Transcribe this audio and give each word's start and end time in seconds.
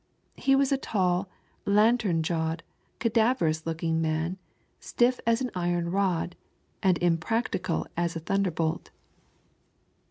He 0.35 0.55
waa 0.55 0.65
a 0.71 0.77
tall, 0.77 1.29
lantern 1.63 2.23
jawed, 2.23 2.63
cadaverous 2.97 3.67
looking 3.67 4.01
man, 4.01 4.39
stiff 4.79 5.19
as 5.27 5.41
an 5.41 5.51
iron 5.53 5.91
rod 5.91 6.35
and 6.81 6.97
im 7.03 7.19
practicable 7.19 7.85
as 7.95 8.15
a 8.15 8.19
thunderbolt. 8.19 8.89